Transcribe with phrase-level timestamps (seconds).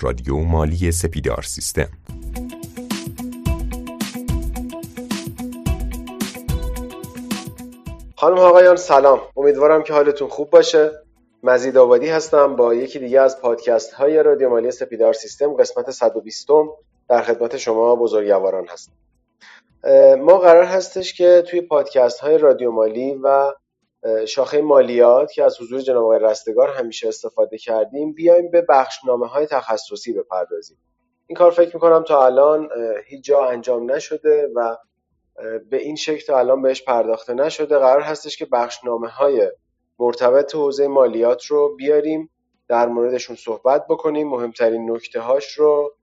[0.00, 1.88] رادیو مالی سپیدار سیستم.
[8.16, 9.20] خانم آقایان سلام.
[9.36, 10.90] امیدوارم که حالتون خوب باشه.
[11.42, 16.48] مزید آبادی هستم با یکی دیگه از پادکست های رادیو مالی سپیدار سیستم قسمت 120
[17.08, 18.92] در خدمت شما بزرگواران هستم.
[20.18, 23.52] ما قرار هستش که توی پادکست های رادیو مالی و
[24.28, 29.46] شاخه مالیات که از حضور جناب آقای رستگار همیشه استفاده کردیم بیایم به بخشنامه های
[29.46, 30.78] تخصصی بپردازیم.
[31.26, 32.68] این کار فکر می‌کنم تا الان
[33.06, 34.76] هیچ جا انجام نشده و
[35.70, 37.78] به این شکل تا الان بهش پرداخته نشده.
[37.78, 39.50] قرار هستش که بخشنامه های
[39.98, 42.30] مرتبط حوزه مالیات رو بیاریم
[42.68, 45.94] در موردشون صحبت بکنیم مهمترین نکته هاش رو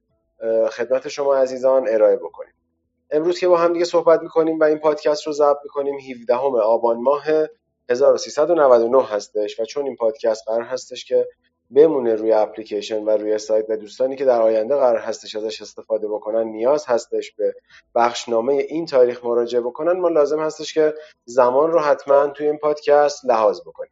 [0.71, 2.53] خدمت شما عزیزان ارائه بکنیم.
[3.11, 7.01] امروز که با هم دیگه صحبت می‌کنیم و این پادکست رو ضبط می‌کنیم 17 آبان
[7.01, 7.23] ماه
[7.89, 11.27] 1399 هستش و چون این پادکست قرار هستش که
[11.71, 16.07] بمونه روی اپلیکیشن و روی سایت و دوستانی که در آینده قرار هستش ازش استفاده
[16.07, 17.55] بکنن نیاز هستش به
[17.95, 19.99] بخشنامه این تاریخ مراجعه بکنن.
[19.99, 20.93] ما لازم هستش که
[21.25, 23.91] زمان رو حتما توی این پادکست لحاظ بکنیم.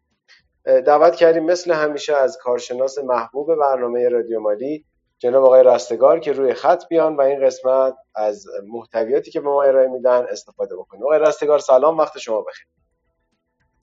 [0.66, 4.86] دعوت کردیم مثل همیشه از کارشناس محبوب برنامه رادیو مالی
[5.20, 9.64] جناب آقای رستگار که روی خط بیان و این قسمت از محتویاتی که به ما
[9.64, 11.04] ارائه میدن استفاده بکنیم.
[11.04, 12.68] آقای رستگار سلام وقت شما بخیر.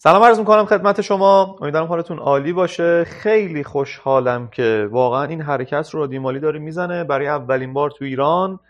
[0.00, 1.56] سلام عرض می‌کنم خدمت شما.
[1.60, 3.04] امیدوارم حالتون عالی باشه.
[3.04, 8.60] خیلی خوشحالم که واقعا این حرکت رو دیمالی داره می‌زنه برای اولین بار تو ایران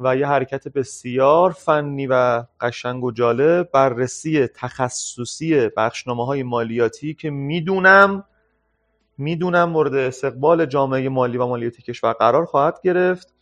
[0.00, 3.70] و یه حرکت بسیار فنی و قشنگ و جالب.
[3.72, 8.24] بررسی تخصصی بخشنامه های مالیاتی که می‌دونم
[9.18, 13.34] می‌دونم مورد استقبال جامعه مالی و مالیاتی کشور قرار خواهد گرفت.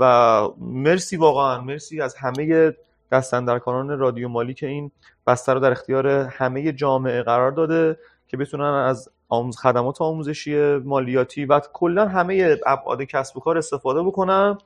[0.00, 2.72] و مرسی واقعا مرسی از همه
[3.12, 4.90] دستندرکاران رادیو مالی که این
[5.26, 11.44] بسته رو در اختیار همه جامعه قرار داده که بتونن از آموز خدمات آموزشی مالیاتی
[11.44, 14.58] و کلا همه ابعاد کسب و کار استفاده بکنم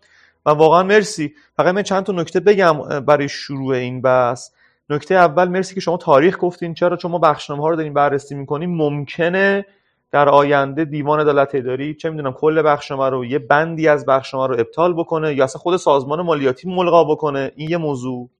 [0.46, 1.34] و واقعا مرسی.
[1.56, 4.50] فقط من چند تا نکته بگم برای شروع این بحث.
[4.90, 6.74] نکته اول مرسی که شما تاریخ گفتین.
[6.74, 8.70] چرا؟ چون ما بخشنامه ها رو داریم بررسی می‌کنیم.
[8.76, 9.66] ممکنه
[10.10, 14.60] در آینده دیوان عدالت اداری چه می‌دونم کل بخشنامه رو یه بندی از بخشنامه رو
[14.60, 17.52] ابطال بکنه یا اصلا خود سازمان مالیاتی ملغا بکنه.
[17.56, 18.30] این یه موضوع.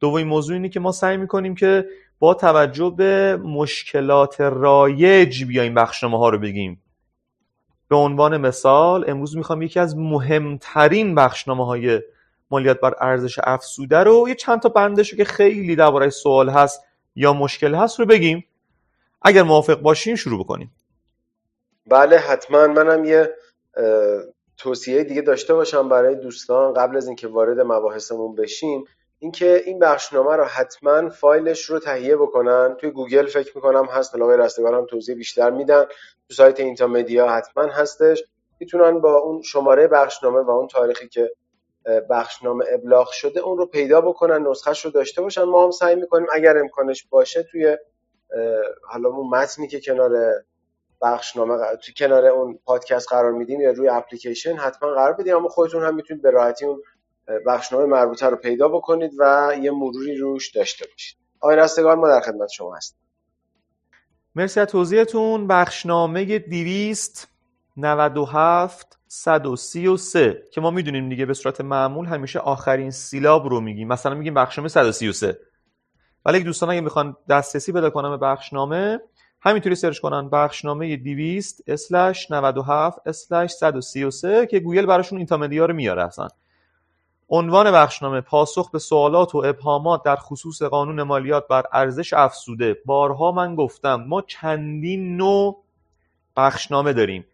[0.00, 1.86] دومین موضوع اینه که ما سعی می‌کنیم که
[2.18, 6.82] با توجه به مشکلات رایج بیایم بخشنامه ها رو بگیم.
[7.88, 12.00] به عنوان مثال امروز می‌خوام یکی از مهمترین بخشنامه های
[12.50, 16.84] مالیات بر ارزش افزوده رو یه چند تا بندش که خیلی درباره سوال هست
[17.16, 18.44] یا مشکل هست رو بگیم.
[19.22, 20.74] اگر موافق باشین شروع بکنیم.
[21.86, 23.34] بله حتما منم یه
[24.56, 28.84] توصیه دیگه داشته باشم برای دوستان قبل از اینکه وارد مباحثمون بشیم.
[29.18, 32.76] اینکه این بخشنامه رو حتما فایلش رو تهیه بکنن.
[32.80, 35.84] توی گوگل فکر می‌کنم هست آقای رستگار هم توضیح بیشتر میدن.
[36.28, 38.24] تو سایت اینتا مدیا حتما هستش.
[38.60, 41.32] می‌تونن با اون شماره بخشنامه و اون تاریخی که
[42.10, 45.42] بخشنامه ابلاغ شده اون رو پیدا بکنن نسخهش رو داشته باشن.
[45.42, 47.78] ما هم سعی می‌کنیم اگر امکانش باشه توی
[48.82, 50.10] حالا اون متنی که کنار
[51.02, 55.84] بخشنامه توی کنار اون پادکست قرار میدیم یا روی اپلیکیشن حتما قرار بدیم اما خودتون
[55.84, 56.82] هم می‌تونید به راحتی اون
[57.46, 61.18] بخشنامه مربوطه رو پیدا بکنید و یه مروری روش داشته باشید.
[61.40, 62.98] آقای رستگار ما در خدمت شما هستیم.
[64.34, 65.46] مرسی از توضیحتون.
[65.46, 73.88] بخشنامه 297 133 که ما می‌دونیم دیگه به صورت معمول همیشه آخرین سیلاب رو میگیم.
[73.88, 75.38] مثلا میگیم بخشنامه 133
[76.28, 79.00] ولی دوستان اگه می‌خوان دسترسی پیدا کنن به بخشنامه
[79.40, 86.04] همینطوری search کنن بخشنامه 200 slash 97 slash 133 که گوگل براشون اینتامدیا رو میاره
[86.04, 86.28] اصلا.
[87.28, 92.76] عنوان بخشنامه پاسخ به سوالات و ابهامات در خصوص قانون مالیات بر ارزش افزوده.
[92.84, 95.62] بارها من گفتم ما چندین نوع
[96.36, 97.26] بخشنامه داریم.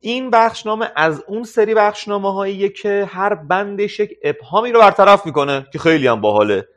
[0.00, 5.66] این بخشنامه از اون سری بخشنامه هاییه که هر بندش یک ابهامی رو برطرف می‌کنه
[5.72, 6.68] که خیلی هم باحاله.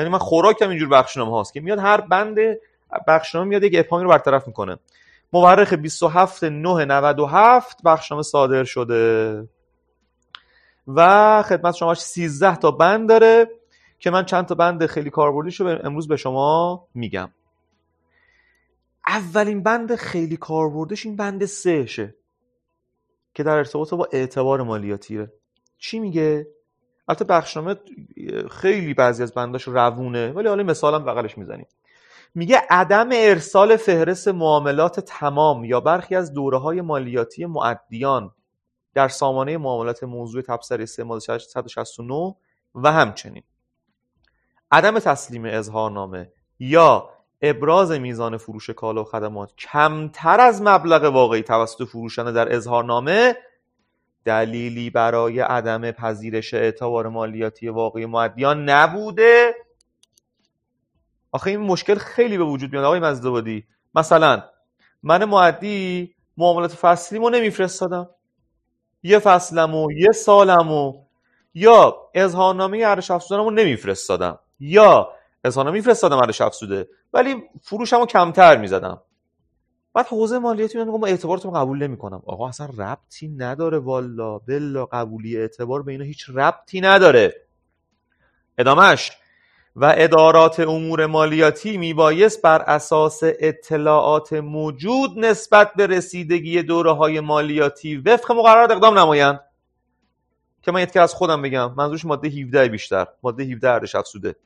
[0.00, 2.36] یعنی من خوراکم اینجور بخشنامه هاست که میاد هر بند
[3.06, 4.78] بخشنامه میاد یک ابهامی رو برطرف می‌کنه.
[5.32, 9.48] مورخ 27 9 97 بخشنامه صادر شده.
[10.86, 13.50] و خدمت شما 13 تا بند داره
[13.98, 17.30] که من چند تا بند خیلی کاربردیش رو امروز به شما میگم.
[19.06, 22.14] اولین بند خیلی کاربردش این بند سهشه
[23.34, 25.32] که در ارتباط با اعتبار مالیاتیه
[25.78, 26.46] چی میگه؟
[27.10, 27.76] البته بخشنامه
[28.50, 31.66] خیلی بعضی از بنداش روونه ولی حالا مثالم بغلش می‌زنیم.
[32.34, 38.30] میگه عدم ارسال فهرست معاملات تمام یا برخی از دوره های مالیاتی معدیان
[38.94, 42.34] در سامانه معاملات موضوع تبصره 3 ماده 169
[42.74, 43.42] و همچنین.
[44.70, 47.08] عدم تسلیم اظهارنامه یا
[47.42, 53.36] ابراز میزان فروش کالا و خدمات کمتر از مبلغ واقعی توسط فروشنده در اظهارنامه
[54.24, 59.54] دلیلی برای عدم پذیرش اعتبار مالیاتی واقعی معدیان نبوده؟
[61.32, 63.64] آخه این مشکل خیلی به وجود میاد آقای مزدوادی.
[63.94, 64.42] مثلا
[65.02, 68.10] من معدی معاملات فصلیمو نمیفرستادم.
[69.02, 71.04] یه فصلمو یه سالمو
[71.54, 74.38] یا اظهارنامه ارزش افزودنمو نمیفرستادم.
[74.60, 75.12] یا
[75.44, 79.02] اظهارنامه میفرستادم ارزش افزوده ولی فروشمو کمتر می‌زدم.
[80.00, 82.22] بعد حوزه مالیاتی میگه ما اعتبارتون قبول نمی‌کنم.
[82.26, 84.38] آقا اصلا ربطی نداره والا.
[84.38, 87.46] بلا قبولی اعتبار به اینا هیچ ربطی نداره.
[88.58, 89.12] ادامش
[89.76, 97.96] و ادارات امور مالیاتی میبایست بر اساس اطلاعات موجود نسبت به رسیدگی دوره های مالیاتی
[97.96, 99.40] وفق مقررات اقدام نمایند.
[100.62, 103.06] که من یکی از خودم بگم منظورش ماده 17 بیشتر.
[103.22, 104.36] ماده 17 ارزش افزوده.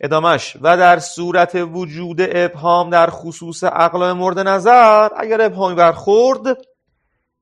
[0.00, 6.58] ادامش و در صورت وجود ابهام در خصوص اقلام مورد نظر اگر ابهامی برخورد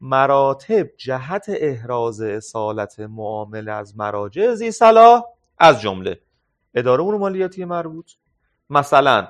[0.01, 5.25] مراتب جهت احراز اصالت معامله از مراجع زی صلاح
[5.59, 6.21] از جمله
[6.75, 8.11] اداره امور مالیاتی مربوط.
[8.71, 9.29] مثلا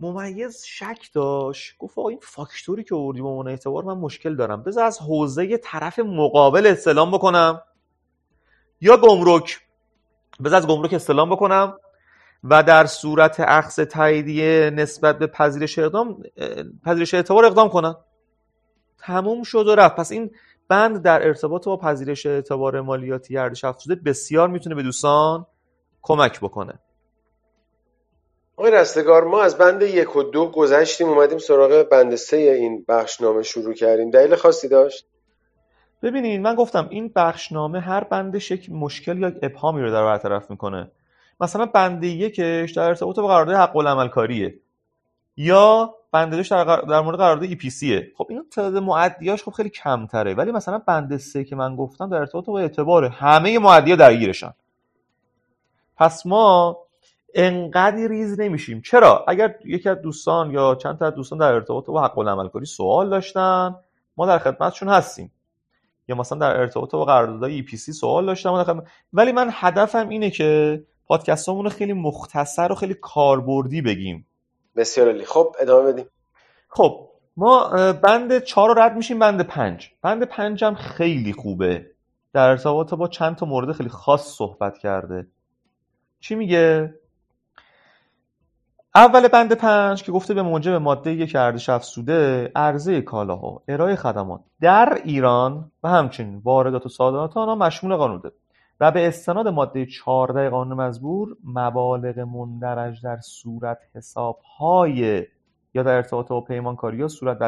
[0.00, 1.78] ممیز شک داشت.
[1.78, 4.62] گفت آقا این فاکتوری که آوردی به عنوان اعتبار من مشکل دارم.
[4.62, 7.62] بذار از حوزه طرف مقابل استلام بکنم.
[8.80, 9.60] یا گمرک
[10.44, 11.78] بذار از گمرک استلام بکنم.
[12.44, 16.22] و در صورت عقص تاییدیه نسبت به پذیرش اقدام
[16.84, 17.96] پذیرش اعتبار اقدام کنم
[18.98, 19.96] تموم شد و رفت.
[19.96, 20.30] پس این
[20.68, 25.46] بند در ارتباط با پذیرش اعتبار مالیاتی ارزش افزوده بسیار می‌تونه به دوستان
[26.02, 26.78] کمک بکنه.
[28.56, 33.42] آقای رستگار ما از بند یک و دو گذشتیم اومدیم سراغ بند سه این بخشنامه
[33.42, 34.10] شروع کردیم.
[34.10, 35.06] دلیل خاصی داشت؟
[36.02, 40.90] ببینید من گفتم این بخشنامه هر بندش یک مشکل یا ابهامی رو در برطرف می‌کنه.
[41.40, 44.60] مثلا بند یکش در ارتباط با قرارداد حق العمل کاریه
[45.36, 49.50] یا بند دوش در, در مورد قرارداد ای پی سیه خب این تعداد معدیاش خب
[49.50, 53.96] خیلی کمتره ولی مثلا بند سه که من گفتم در ارتباط با اعتبار همه معدیا
[53.96, 54.54] درگیرشن.
[55.96, 56.78] پس ما
[57.34, 58.80] انقدری ریز نمیشیم.
[58.80, 62.66] چرا؟ اگر یکی از دوستان یا چند تا دوستان در ارتباط با حق العمل کاری
[62.66, 63.76] سوال داشتن
[64.16, 65.32] ما در خدمتشون هستیم.
[66.08, 70.30] یا مثلا در ارتباط با قراردادهای ای پی سی سوال داشتم ولی من هدفم اینه
[70.30, 74.26] که پادکستامون رو خیلی مختصر و خیلی کاربردی بگیم.
[74.76, 75.24] بسیار عالی.
[75.24, 76.06] خب ادامه بدیم.
[76.68, 79.90] خب ما بند چهار رو رد میشیم بند پنج.
[80.02, 81.86] بند پنج هم خیلی خوبه.
[82.32, 85.26] در ارتباط با چند تا مورد خیلی خاص صحبت کرده.
[86.20, 86.94] چی میگه؟
[88.94, 94.40] اول بند پنج که گفته به موجب ماده یک ارزش افزوده عرضه کالاها ارائه خدمات
[94.60, 98.22] در ایران و همچنین واردات و صادرات آنها مشمول قانون
[98.80, 105.26] و به استناد ماده 14 قانون مزبور مبالغ مندرج در صورت حسابهای
[105.74, 107.38] یا در ارتباط با پیمانکاری یا صورت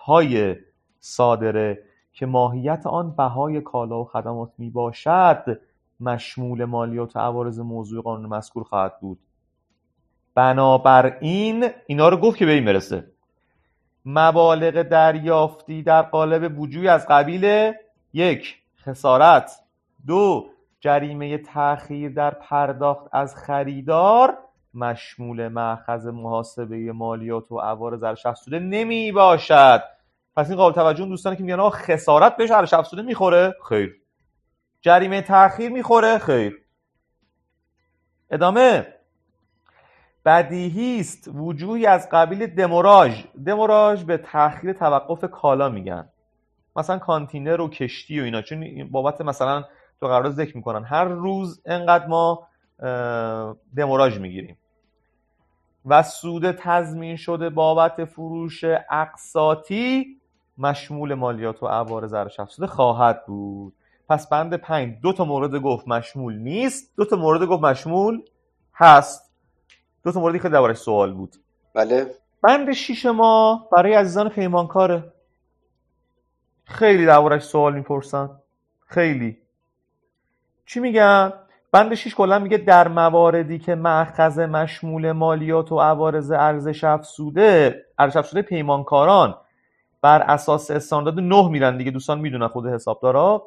[0.00, 0.56] های
[1.00, 5.60] صادره که ماهیت آن بهای کالا و خدمات می باشد
[6.00, 9.18] مشمول مالیات و عوارض موضوع قانون مذکور خواهد بود.
[10.34, 13.04] بنابراین اینا رو گفت که به این برسه.
[14.04, 17.72] مبالغ دریافتی در قالب وجوی از قبیل
[18.12, 19.62] یک خسارت.
[20.06, 24.38] دو جریمه تأخیر در پرداخت از خریدار
[24.74, 29.82] مشمول مأخذ محاسبه مالیات و عوارض ارزش افزوده نمی باشد
[30.36, 33.96] پس این قابل توجه دوستانی که میگن آقا خسارت بهش ارزش افزوده می‌خوره؟ خیر.
[34.80, 36.62] جریمه تأخیر می‌خوره؟ خیر.
[38.30, 38.86] ادامه.
[40.24, 43.24] بدیهی است وجوهی از قبیل دموراژ.
[43.46, 46.08] دموراژ به تأخیر توقف کالا میگن.
[46.76, 48.42] مثلا کانتینر و کشتی و اینا.
[48.42, 49.64] چون بابت مثلا
[50.02, 50.84] تو قرار ذکر می‌کنن.
[50.84, 52.48] هر روز انقدر ما
[53.76, 54.58] دموراژ می‌گیریم.
[55.86, 60.20] و سود تضمین شده بابت فروش اقساطی
[60.58, 63.72] مشمول مالیات و عوارض ارزش افزوده خواهد بود.
[64.08, 64.94] پس بند پنج.
[65.02, 66.96] دو تا مورد گفت مشمول نیست.
[66.96, 68.22] دو تا مورد گفت مشمول
[68.74, 69.32] هست.
[70.04, 71.36] دو تا موردی خیلی دربارش سوال بود.
[71.74, 72.14] بله.
[72.42, 75.12] بند شیش ما برای عزیزان پیمانکاره.
[76.64, 78.30] خیلی دربارش سوال می‌پرسن.
[78.86, 79.41] خیلی.
[80.66, 81.32] چی میگن
[81.72, 88.16] بند 6 کلا میگه در مواردی که مأخذ مشمول مالیات و عوارض ارزش افزوده ارزش
[88.16, 89.34] افزوده پیمانکاران
[90.02, 93.46] بر اساس استاندارد 9 میرن دیگه دوستان می‌دونن خود حسابدارا.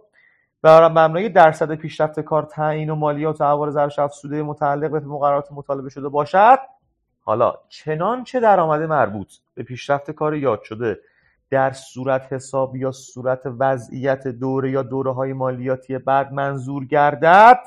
[0.62, 5.48] بر مبنای درصد پیشرفت کار تعیین و مالیات و عوارض ارزش افزوده متعلق به مقررات
[5.52, 6.60] مطالبه شده باشد
[7.22, 11.00] حالا چنانچه درآمد مربوط به پیشرفت کار یاد شده؟
[11.50, 17.60] در صورت حساب یا صورت وضعیت دوره یا دوره های مالیاتی بعد منظور گردد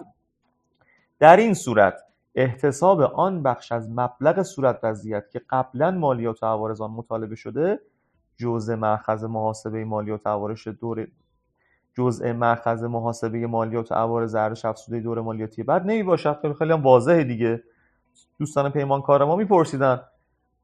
[1.19, 1.95] در این صورت
[2.35, 7.81] احتساب آن بخش از مبلغ صورت وضعیت که قبلا مالیات و آن مطالبه شده
[8.37, 11.07] جزء مأخذ محاسبه مالیات و عوارض دور
[11.95, 16.39] جزء مأخذ محاسبه مالیات و عوارض ارزش افزوده دور مالیاتی بعد نمی باشد.
[16.43, 17.63] خیلی خیلی هم واضحه دیگه.
[18.39, 20.01] دوستان پیمانکار ما میپرسیدن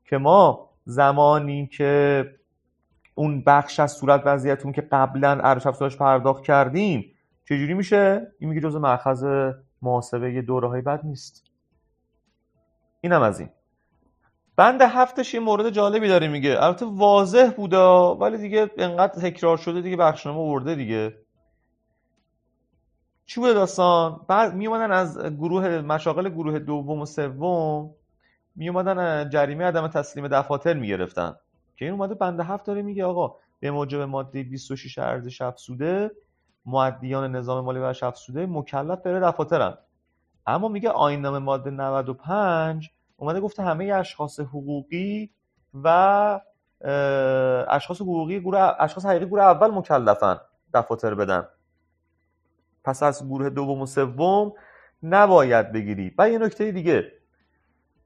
[0.05, 2.25] که ما زمانی که
[3.15, 8.61] اون بخش از صورت وضعیتون که قبلا ارزش افزودش پرداخت کردیم چجوری میشه؟ این میگه
[8.61, 9.53] جزء مأخذ
[9.83, 11.45] محاسبه دوره های نیست.
[13.01, 13.49] اینم از این.
[14.57, 16.57] بند هفتش یه مورد جالبی داره میگه.
[16.61, 17.79] البته واضح بوده
[18.21, 21.15] ولی دیگه انقدر تکرار شده دیگه بخشنامه ورده دیگه.
[23.27, 27.91] چی بوده داستان؟ بعد می از گروه مشاغل گروه دوم و سوم
[28.57, 31.37] می اومدن جریمه عدم تسلیم دفاتر می‌گرفتن.
[31.77, 36.11] که این اومده بند هفت داره میگه آقا به موجب ماده 26 ارزش افزوده
[36.67, 39.79] معدیان نظام مالی و افزوده مکلف بره دفاترن.
[40.47, 45.31] اما میگه آیین ماده 95 اومده گفته همه اشخاص حقوقی
[45.75, 46.41] و
[47.69, 50.41] اشخاص حقوقی گروه اشخاص حقیقی گروه اول مکلفن
[50.75, 51.49] دفاتر بدن.
[52.85, 54.53] پس از گروه دوم و سوم
[55.03, 56.15] نباید بگیری.
[56.19, 57.13] و یه نکته دیگه.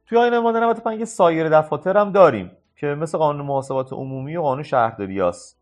[0.06, 2.50] توی آیین ماده 95 سایر دفاتر هم داریم.
[2.78, 5.58] که مثل قانون محاسبات عمومی و قانون شهرداری هست.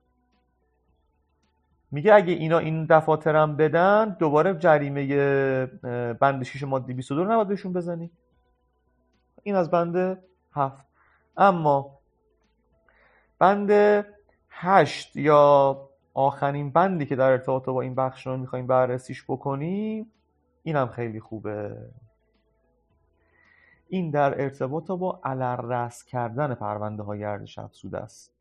[1.90, 5.66] میگه اگه اینا این دفاترم بدن دوباره جریمه
[6.12, 8.10] بند 6 ماده 22 رو نباید بهشون بزنی.
[9.42, 10.18] این از بند
[10.52, 10.84] هفت.
[11.36, 11.98] اما
[13.38, 13.70] بند
[14.50, 15.80] هشت یا
[16.14, 20.12] آخرین بندی که در ارتباط با این بخش رو می‌خوایم بررسیش بکنیم
[20.62, 21.76] اینم خیلی خوبه.
[23.88, 28.32] این در ارتباط با علررس کردن پرونده های ارزش افزوده است.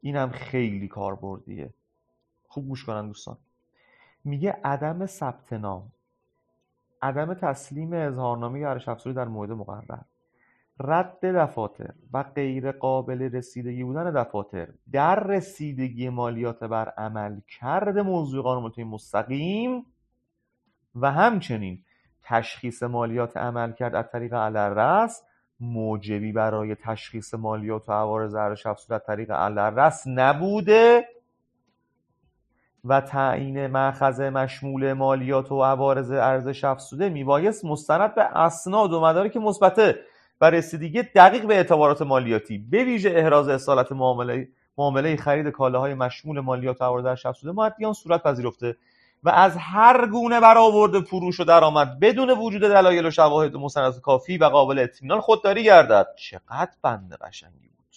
[0.00, 1.74] اینم خیلی کاربردیه.
[2.48, 3.36] خوب گوش کنن دوستان.
[4.24, 5.92] میگه عدم ثبت نام.
[7.02, 10.02] عدم تسلیم اظهارنامه ارزش افزوده در مورد مقرر.
[10.80, 14.68] رد دفاتر و غیر قابل رسیدگی بودن دفاتر.
[14.92, 19.86] در رسیدگی مالیات بر عمل کرده موضوع قانون مستقیم
[20.94, 21.84] و همچنین
[22.24, 25.22] تشخیص مالیات عمل کرد از طریق علررس
[25.60, 31.04] موجبی برای تشخیص مالیات و عوارض ارزش افزوده از طریق علررس نبوده.
[32.84, 39.36] و تعیین مأخذ مشمول مالیات و عوارض ارزش افزوده میبایست مستند به اسناد و مدارک
[39.36, 39.98] مثبته
[40.40, 42.58] و رسیدگی دقیق به اعتبارات مالیاتی.
[42.58, 44.48] به ویژه احراز اصالت معامله
[44.78, 47.52] معامله خرید کالاهای مشمول مالیات و عوارض ارزش افزوده.
[47.52, 48.76] مؤدیان صورت پذیرفته
[49.22, 54.00] و از هر گونه برآورد فروش و درآمد بدون وجود دلایل و شواهد و مستندات
[54.00, 56.06] کافی و قابل اطمینان خودداری گردد.
[56.18, 57.96] چقدر بنده قشنگی بود.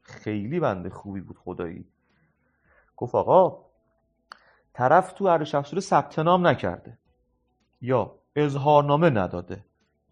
[0.00, 1.84] خیلی بنده خوبی بود خدایی.
[2.96, 3.64] گفت آقا
[4.72, 6.98] طرف تو ارزش افزوده ثبت نام نکرده.
[7.80, 9.64] یا اظهارنامه نداده.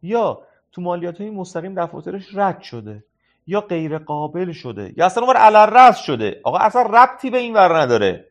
[0.03, 3.05] یا تو مالیات های مستقیم دفاترش رد شده.
[3.47, 4.93] یا غیر قابل شده.
[4.97, 6.41] یا اصلا اونور شده.
[6.45, 8.30] آقا اصلا ربطی به این ور نداره.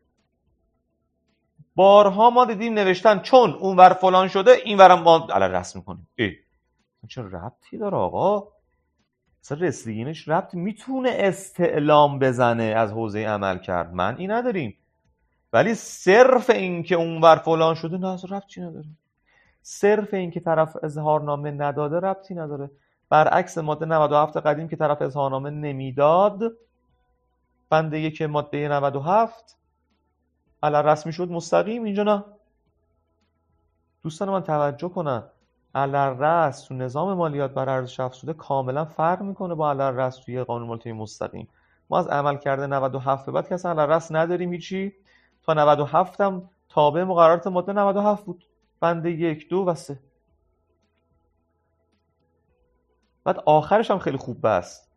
[1.75, 6.07] بارها ما دیدیم نوشتن چون اونور فلان شده این ورم ما الان رسم می‌کنیم.
[6.15, 6.35] ای
[7.07, 8.47] چه ربطی داره آقا؟
[9.43, 14.77] اصلا رسیدگینش ربط می‌تونه استعلام بزنه از حوزه عمل کرد؟ من این نداریم.
[15.53, 18.87] ولی صرف این که اونور فلان شده نه از ربطی نداره.
[19.61, 22.71] صرف این که طرف اظهارنامه نداده ربطی نداره.
[23.09, 26.39] برعکس ماده 97 قدیم که طرف اظهارنامه نمی‌داد
[27.69, 29.57] بنده یک ماده 97
[30.63, 32.23] علر رسمی شد مستقیم اینجا نه.
[34.03, 35.23] دوستان من توجه کنن.
[35.75, 40.43] علر رس تو نظام مالیات بر ارزش افزوده کاملا فرق می‌کنه با علر رس توی
[40.43, 41.47] قانون مالیات مستقیم.
[41.89, 44.93] ما از عمل کرده 97 به بعد که اصلا علر رس نداریم هیچی.
[45.43, 48.45] تا 97 هم تابع مقررات ماده 97 بود.
[48.79, 49.99] بند یک دو و سه.
[53.23, 54.88] بعد آخرش هم خیلی خوب بست.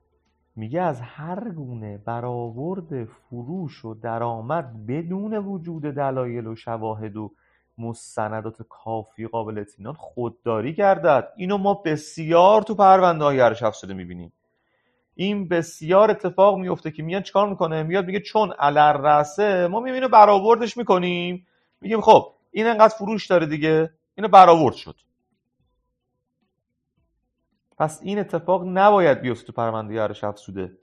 [0.56, 7.32] میگه از هر گونه برآورد فروش و درآمد بدون وجود دلایل و شواهد و
[7.78, 11.32] مستندات کافی قابل اطمینان خودداری گردد.
[11.36, 14.32] اینو ما بسیار تو پرونده های ارزش افزوده می‌بینیم.
[15.14, 20.08] این بسیار اتفاق میفته که میاد چیکار می‌کنه؟ میاد میگه چون علر رسه ما می‌بینیم
[20.08, 21.46] برآوردش می‌کنیم.
[21.80, 23.90] میگیم خب این انقدر فروش داره دیگه.
[24.14, 24.94] اینو برآورد شد.
[27.78, 30.78] پس این اتفاق نباید بیفته تو پرونده ارزش افزوده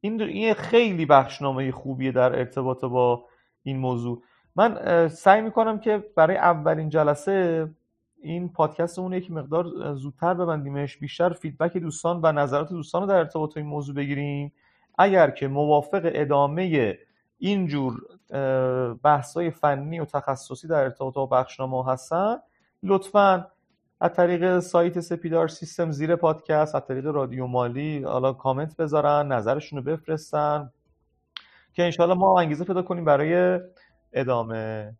[0.00, 3.24] این این خیلی بخشنامه خوبیه در ارتباط با
[3.62, 4.22] این موضوع.
[4.56, 7.68] من سعی می‌کنم که برای اولین جلسه
[8.22, 13.14] این پادکست اون یک مقدار زودتر ببندیمش بیشتر فیدبک دوستان و نظرات دوستان رو در
[13.14, 14.52] ارتباط با این موضوع بگیریم.
[14.98, 16.98] اگر که موافق ادامه
[17.38, 18.02] اینجور
[19.02, 22.36] بحث‌های فنی و تخصصی در ارتباط با بخشنامه هستن
[22.82, 23.46] لطفاً
[24.00, 29.78] از طریق سایت سپیدار سیستم زیر پادکست از طریق رادیو مالی حالا کامنت بذارن نظرشون
[29.78, 30.70] رو بفرستن
[31.72, 33.60] که انشالله ما انگیزه پیدا کنیم برای
[34.12, 34.94] ادامه.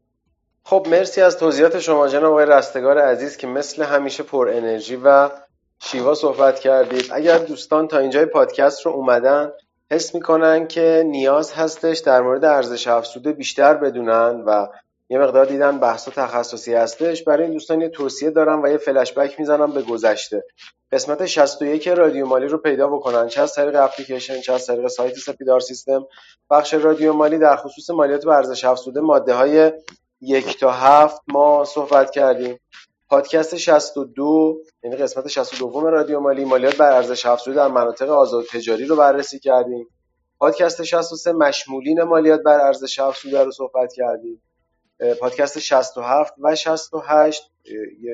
[0.64, 5.30] خب مرسی از توضیحات شما جناب آقای رستگار عزیز که مثل همیشه پر انرژی و
[5.78, 7.04] شیوا صحبت کردید.
[7.12, 9.50] اگر دوستان تا اینجای پادکست رو اومدن
[9.90, 14.66] حس می‌کنن که نیاز هستش در مورد ارزش افزوده بیشتر بدونن و
[15.10, 17.22] یه مقدار دیدن بحث تخصصی هستش.
[17.22, 20.44] برای این دوستان یه توصیه دارم و یه فلش بک می‌زنم به گذشته.
[20.92, 23.28] قسمت 61 رادیو مالی رو پیدا بکنن.
[23.28, 26.06] چه از طریق اپلیکیشن چه از طریق سایت سپیدار سیستم.
[26.50, 29.72] بخش رادیو مالی در خصوص مالیات و ارزش افزوده ماده های
[30.20, 32.60] یک تا هفت ما صحبت کردیم.
[33.08, 38.86] پادکست 62 یعنی قسمت 62 رادیو مالی مالیات بر ارزش افزوده در مناطق آزاد تجاری
[38.86, 39.88] رو بررسی کردیم.
[40.38, 44.42] پادکست 63 مشمولین مالیات بر ارزش افزوده رو صحبت کردیم.
[45.20, 47.50] پادکست 67 و 68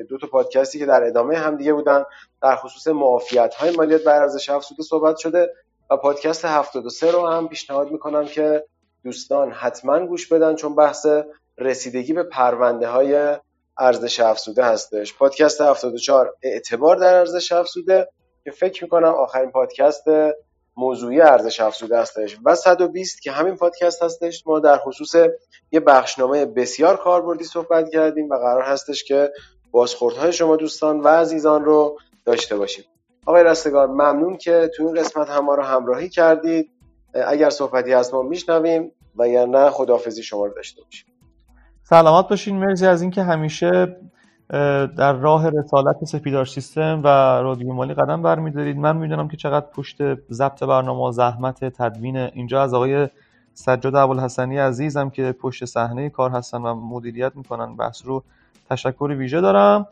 [0.09, 2.03] دو تا پادکستی که در ادامه هم دیگه بودن
[2.41, 5.53] در خصوص معافیت های مالیات بر ارزش افزوده صحبت شده
[5.91, 8.65] و پادکست 73 رو هم پیشنهاد می‌کنم که
[9.03, 11.07] دوستان حتما گوش بدن چون بحث
[11.57, 13.37] رسیدگی به پرونده های
[13.77, 15.17] ارزش افزوده هستش.
[15.17, 18.09] پادکست 74 اعتبار در ارزش افزوده
[18.43, 20.03] که فکر می‌کنم آخرین پادکست
[20.77, 25.15] موضوعی ارزش افزوده هستش و 120 که همین پادکست هستش ما در خصوص
[25.71, 29.31] یه بخشنامه بسیار کاربردی صحبت کردیم و قرار هستش که
[29.71, 32.85] بازخوردهای شما دوستان و عزیزان رو داشته باشیم.
[33.25, 36.71] آقای رستگار ممنون که تو این قسمت هم ما رو همراهی کردید.
[37.27, 41.05] اگر صحبتی هست ما میشنویم و یا نه خداحافظی شما رو داشته باشیم.
[41.83, 42.57] سلامت باشین.
[42.57, 43.97] مرسی از اینکه همیشه
[44.49, 47.07] در راه رسالت سپیدار سیستم و
[47.41, 48.77] رادیو مالی قدم برمیدارید.
[48.77, 49.97] من می‌دونم که چقدر پشت
[50.31, 53.07] ضبط برنامه زحمت تدوین اینجا از آقای
[53.53, 58.23] سجاد ابوالحسنی عزیزم که پشت صحنه کار هستن و مدیریت می‌کنن بحث رو
[58.69, 59.87] تشکر ویژه دارم.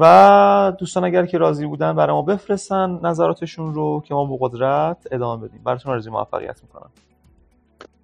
[0.00, 4.96] و دوستان اگر که راضی بودن برای ما بفرستن نظراتشون رو که ما با قدرت
[5.10, 5.60] ادامه بدیم.
[5.64, 6.90] براتون آرزوی موفقیت می‌کنم.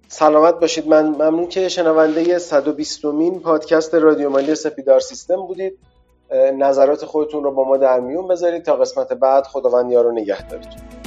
[0.07, 0.87] سلامت باشید.
[0.87, 5.73] من ممنون که شنونده 120 مین پادکست رادیو مالی سپیدار سیستم بودید.
[6.33, 11.02] نظرات خودتون رو با ما در میون بذارید تا قسمت بعد خداوند یارو نگه دارید